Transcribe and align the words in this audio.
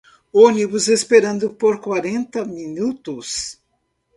Ônibus 0.33 0.87
esperando 0.87 1.51
por 1.53 1.79
quarenta 1.79 2.43
minutos 2.43 3.59